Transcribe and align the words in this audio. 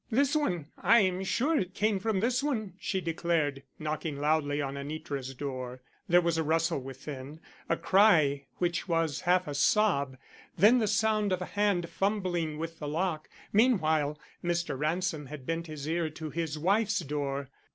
"This 0.09 0.35
one. 0.35 0.65
I 0.79 1.01
am 1.01 1.23
sure 1.23 1.59
it 1.59 1.75
came 1.75 1.99
from 1.99 2.21
this 2.21 2.41
one," 2.41 2.73
she 2.79 3.01
declared, 3.01 3.61
knocking 3.77 4.19
loudly 4.19 4.59
on 4.59 4.73
Anitra's 4.75 5.35
door. 5.35 5.83
There 6.09 6.21
was 6.21 6.39
a 6.39 6.43
rustle 6.43 6.81
within, 6.81 7.39
a 7.69 7.77
cry 7.77 8.47
which 8.57 8.87
was 8.87 9.21
half 9.29 9.47
a 9.47 9.53
sob, 9.53 10.17
then 10.57 10.79
the 10.79 10.87
sound 10.87 11.31
of 11.31 11.39
a 11.39 11.45
hand 11.53 11.87
fumbling 11.87 12.57
with 12.57 12.79
the 12.79 12.87
lock. 12.87 13.29
Meanwhile, 13.53 14.17
Mr. 14.43 14.75
Ransom 14.75 15.27
had 15.27 15.45
bent 15.45 15.67
his 15.67 15.87
ear 15.87 16.09
to 16.09 16.31
his 16.31 16.57
wife's 16.57 16.97
door. 17.01 17.51